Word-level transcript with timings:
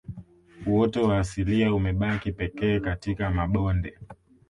Uoto 0.67 1.03
wa 1.03 1.19
asilia 1.19 1.73
umebaki 1.73 2.31
pekee 2.31 2.79
katika 2.79 3.29
mabonde 3.29 3.97